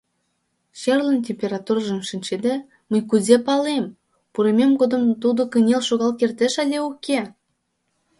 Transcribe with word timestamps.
Черлын 0.79 1.17
температурыжым 1.27 1.99
шинчыде, 2.09 2.55
мый 2.89 3.01
кузе 3.09 3.35
палем: 3.47 3.85
пурымем 4.33 4.71
годым 4.79 5.03
тудо 5.21 5.41
кынел 5.51 5.81
шогал 5.89 6.11
кертеш 6.19 6.53
але 6.63 6.77
уке? 6.89 7.19